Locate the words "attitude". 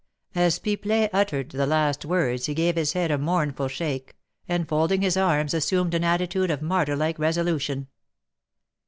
6.03-6.49